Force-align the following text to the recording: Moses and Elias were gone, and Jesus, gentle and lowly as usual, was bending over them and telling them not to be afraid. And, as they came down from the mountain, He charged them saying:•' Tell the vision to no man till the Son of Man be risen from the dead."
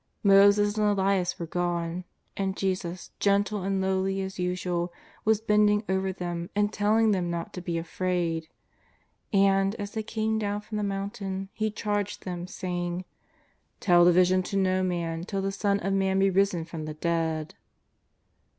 Moses 0.23 0.79
and 0.79 0.87
Elias 0.87 1.37
were 1.37 1.45
gone, 1.45 2.05
and 2.35 2.57
Jesus, 2.57 3.11
gentle 3.19 3.61
and 3.61 3.79
lowly 3.79 4.19
as 4.21 4.39
usual, 4.39 4.91
was 5.25 5.41
bending 5.41 5.83
over 5.87 6.11
them 6.11 6.49
and 6.55 6.73
telling 6.73 7.11
them 7.11 7.29
not 7.29 7.53
to 7.53 7.61
be 7.61 7.77
afraid. 7.77 8.49
And, 9.31 9.75
as 9.75 9.91
they 9.91 10.01
came 10.01 10.39
down 10.39 10.61
from 10.61 10.77
the 10.77 10.83
mountain, 10.83 11.49
He 11.53 11.69
charged 11.69 12.25
them 12.25 12.47
saying:•' 12.47 13.01
Tell 13.79 14.03
the 14.03 14.11
vision 14.11 14.41
to 14.41 14.57
no 14.57 14.81
man 14.81 15.23
till 15.23 15.43
the 15.43 15.51
Son 15.51 15.79
of 15.81 15.93
Man 15.93 16.17
be 16.17 16.31
risen 16.31 16.65
from 16.65 16.85
the 16.85 16.95
dead." 16.95 17.53